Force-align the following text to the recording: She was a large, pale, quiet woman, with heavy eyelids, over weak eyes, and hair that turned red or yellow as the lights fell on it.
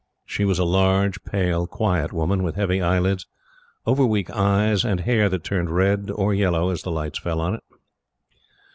She 0.25 0.45
was 0.45 0.57
a 0.57 0.63
large, 0.63 1.23
pale, 1.25 1.67
quiet 1.67 2.11
woman, 2.11 2.41
with 2.41 2.55
heavy 2.55 2.81
eyelids, 2.81 3.27
over 3.85 4.03
weak 4.03 4.31
eyes, 4.31 4.83
and 4.83 5.01
hair 5.01 5.29
that 5.29 5.43
turned 5.43 5.69
red 5.69 6.09
or 6.15 6.33
yellow 6.33 6.71
as 6.71 6.81
the 6.81 6.89
lights 6.89 7.19
fell 7.19 7.39
on 7.39 7.53
it. 7.53 7.61